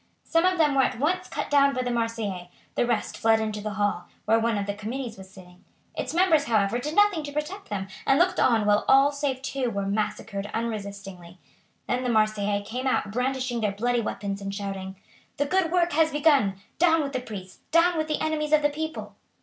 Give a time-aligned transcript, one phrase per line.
[0.23, 3.61] Some of them were at once cut down by the Marseillais, the rest fled into
[3.61, 5.63] the hall, where one of the committees was sitting.
[5.95, 9.69] Its members, however, did nothing to protect them, and looked on while all save two
[9.69, 11.37] were massacred unresistingly.
[11.85, 14.95] Then the Marseillais came out brandishing their bloody weapons and shouting,
[15.37, 17.59] "The good work has begun; down with the priests!
[17.69, 19.17] Down with the enemies of the people!"